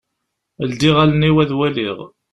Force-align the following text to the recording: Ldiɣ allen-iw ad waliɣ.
Ldiɣ 0.69 0.95
allen-iw 1.03 1.37
ad 1.43 1.51
waliɣ. 1.57 1.97